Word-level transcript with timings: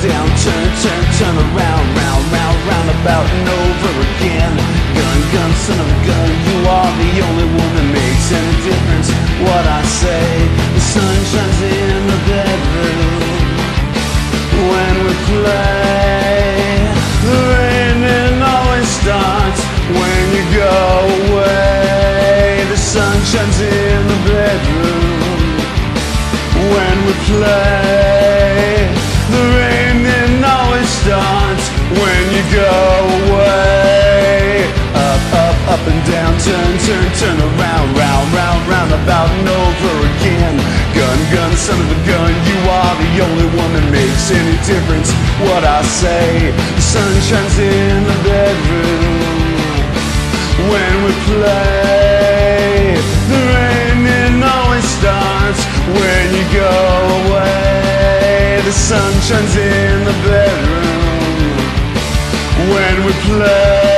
down, 0.00 0.28
turn, 0.40 0.68
turn, 0.82 1.04
turn 1.18 1.36
around, 1.36 1.84
round, 1.96 2.22
round, 2.32 2.58
round 2.70 2.88
about 3.00 3.26
and 3.26 3.48
over 3.48 3.92
again. 4.08 4.52
Gun, 4.96 5.18
gun, 5.32 5.50
son 5.64 5.78
of 5.80 5.88
a 5.88 5.98
gun, 6.06 6.28
you 6.48 6.56
are 6.66 6.92
the 7.02 7.12
only 7.28 7.48
one 7.60 7.72
that 7.76 7.88
makes 7.92 8.26
any 8.32 8.54
difference. 8.66 9.08
What 9.44 9.64
I 9.66 9.82
say, 10.00 10.26
the 10.74 10.82
sun 10.92 11.16
shines 11.30 11.60
in 11.60 12.00
the 12.10 12.18
bedroom 12.28 13.20
when 14.70 14.94
we 15.04 15.14
play. 15.28 16.90
The 17.24 17.36
raining 17.54 18.36
always 18.42 18.88
starts 19.00 19.60
when 19.92 20.22
you 20.36 20.44
go 20.56 20.76
away. 21.28 22.64
The 22.70 22.76
sun 22.76 23.16
shines 23.24 23.60
in 23.60 23.79
up, 35.80 35.88
and 35.88 36.04
down, 36.12 36.32
turn, 36.40 36.72
turn, 36.84 37.08
turn 37.16 37.38
around, 37.40 37.88
round, 37.96 38.26
round, 38.36 38.60
round, 38.68 38.92
about 38.92 39.28
and 39.32 39.48
over 39.48 39.92
again. 40.12 40.56
Gun, 40.92 41.18
gun, 41.32 41.52
son 41.56 41.80
of 41.80 41.88
a 41.88 41.98
gun, 42.04 42.30
you 42.44 42.58
are 42.68 42.94
the 43.00 43.12
only 43.24 43.48
one 43.56 43.72
that 43.72 43.86
makes 43.88 44.30
any 44.30 44.56
difference. 44.68 45.08
What 45.48 45.64
I 45.64 45.80
say, 45.82 46.52
the 46.52 46.84
sun 46.84 47.12
shines 47.24 47.56
in 47.58 48.04
the 48.04 48.18
bedroom 48.28 49.24
when 50.68 50.92
we 51.04 51.12
play. 51.32 53.00
The 53.30 53.40
raining 53.56 54.42
always 54.44 54.86
starts 55.00 55.60
when 55.96 56.24
you 56.36 56.44
go 56.52 56.76
away. 57.24 58.60
The 58.68 58.74
sun 58.74 59.12
shines 59.24 59.56
in 59.56 60.04
the 60.04 60.16
bedroom 60.28 61.56
when 62.68 62.94
we 63.06 63.12
play. 63.24 63.89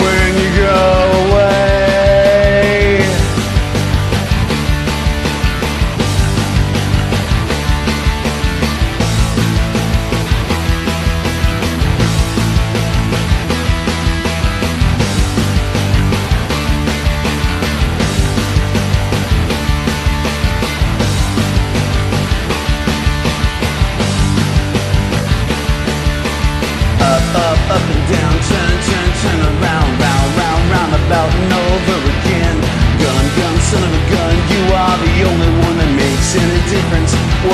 When 0.00 0.30
you 0.42 0.50
go 0.56 0.74
away. 1.28 1.54
up, 27.00 27.34
up, 27.36 27.70
up 27.70 27.82
and 27.82 28.04
down, 28.10 28.34
turn, 28.48 28.82
turn, 28.88 29.03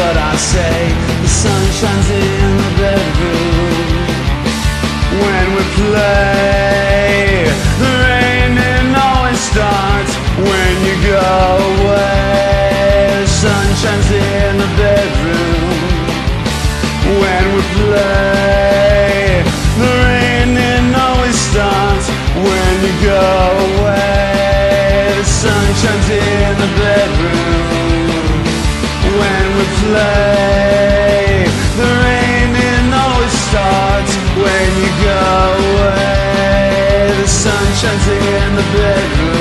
What 0.01 0.17
I 0.17 0.35
say, 0.35 0.81
the 1.21 1.29
sun 1.29 1.63
shines 1.79 2.09
in 2.09 2.57
the 2.63 2.71
bedroom 2.81 4.09
when 5.21 5.47
we 5.55 5.63
play. 5.77 7.45
The 7.83 7.91
raining 8.09 8.97
always 8.97 9.41
starts 9.51 10.13
when 10.41 10.73
you 10.89 10.97
go 11.05 11.21
away. 11.73 13.13
The 13.13 13.29
sun 13.29 13.67
shines 13.83 14.11
in 14.11 14.53
the 14.65 14.71
bedroom 14.81 15.69
when 17.21 17.45
we 17.55 17.63
play. 17.85 19.45
The 19.85 19.91
raining 20.09 20.97
always 20.97 21.37
starts 21.37 22.09
when 22.49 22.73
you 22.87 22.95
go 23.05 23.27
away. 23.69 25.13
The 25.21 25.29
sun 25.29 25.67
shines 25.83 26.09
in 26.09 26.53
the 26.57 26.71
bedroom 26.81 27.60
play. 29.91 31.45
The 31.81 31.91
raining 32.07 32.87
always 33.03 33.35
starts 33.49 34.13
when 34.43 34.69
you 34.83 34.91
go 35.11 35.27
away. 35.71 37.15
The 37.21 37.29
sun 37.29 37.67
shines 37.81 38.07
in 38.09 38.51
the 38.59 38.67
bedroom. 38.75 39.40